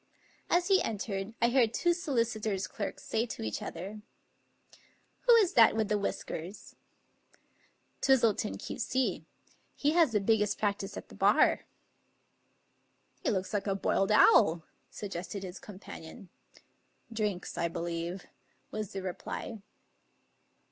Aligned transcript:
As 0.49 0.67
he 0.67 0.81
entered 0.81 1.35
I 1.43 1.51
heard 1.51 1.75
two 1.75 1.93
solicitors' 1.93 2.65
clerks 2.65 3.03
say 3.03 3.27
to 3.27 3.43
each 3.43 3.61
other:" 3.61 4.01
Who 5.27 5.35
is 5.35 5.53
that 5.53 5.75
with 5.75 5.89
the 5.89 5.97
whiskers?" 5.99 6.75
"Twistleton, 8.01 8.57
Q.C.; 8.57 9.27
he 9.75 9.91
has 9.91 10.11
the 10.11 10.19
biggest 10.19 10.57
practice 10.57 10.97
at 10.97 11.09
the 11.09 11.13
bar."" 11.13 11.65
He 13.23 13.29
looks 13.29 13.53
like 13.53 13.67
a 13.67 13.75
boiled 13.75 14.11
owl," 14.11 14.63
suggested 14.89 15.43
his 15.43 15.59
companion." 15.59 16.29
Drinks, 17.13 17.55
I 17.55 17.67
believe," 17.67 18.25
was 18.71 18.93
the 18.93 19.03
reply. 19.03 19.61